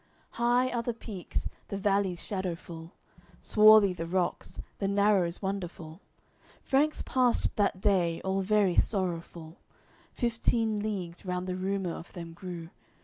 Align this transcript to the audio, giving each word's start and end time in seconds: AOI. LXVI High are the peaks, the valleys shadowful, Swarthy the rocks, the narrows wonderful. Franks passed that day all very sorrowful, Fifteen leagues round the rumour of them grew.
AOI. 0.33 0.33
LXVI 0.33 0.35
High 0.37 0.71
are 0.71 0.81
the 0.81 0.93
peaks, 0.95 1.47
the 1.67 1.77
valleys 1.77 2.23
shadowful, 2.23 2.93
Swarthy 3.39 3.93
the 3.93 4.07
rocks, 4.07 4.59
the 4.79 4.87
narrows 4.87 5.43
wonderful. 5.43 6.01
Franks 6.63 7.03
passed 7.05 7.55
that 7.55 7.81
day 7.81 8.19
all 8.21 8.41
very 8.41 8.75
sorrowful, 8.75 9.57
Fifteen 10.11 10.79
leagues 10.79 11.23
round 11.23 11.45
the 11.45 11.55
rumour 11.55 11.93
of 11.93 12.13
them 12.13 12.33
grew. 12.33 12.71